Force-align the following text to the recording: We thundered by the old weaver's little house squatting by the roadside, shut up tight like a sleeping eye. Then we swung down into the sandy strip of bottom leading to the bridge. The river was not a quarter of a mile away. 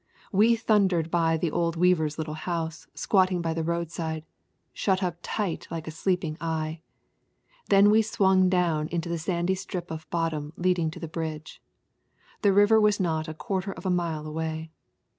We 0.31 0.55
thundered 0.55 1.11
by 1.11 1.37
the 1.37 1.51
old 1.51 1.75
weaver's 1.75 2.17
little 2.17 2.33
house 2.33 2.87
squatting 2.95 3.39
by 3.39 3.53
the 3.53 3.63
roadside, 3.63 4.25
shut 4.73 5.03
up 5.03 5.17
tight 5.21 5.67
like 5.69 5.87
a 5.87 5.91
sleeping 5.91 6.37
eye. 6.41 6.81
Then 7.69 7.91
we 7.91 8.01
swung 8.01 8.49
down 8.49 8.87
into 8.87 9.09
the 9.09 9.19
sandy 9.19 9.53
strip 9.53 9.91
of 9.91 10.09
bottom 10.09 10.53
leading 10.57 10.89
to 10.89 10.99
the 10.99 11.07
bridge. 11.07 11.61
The 12.41 12.51
river 12.51 12.81
was 12.81 12.99
not 12.99 13.27
a 13.27 13.35
quarter 13.35 13.73
of 13.73 13.85
a 13.85 13.91
mile 13.91 14.25
away. 14.25 14.71